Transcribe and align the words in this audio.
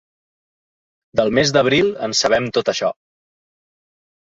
Del 1.21 1.29
mes 1.39 1.53
d’abril, 1.59 1.93
en 2.09 2.17
sabem 2.23 2.51
tot 2.61 2.75
això. 2.75 2.93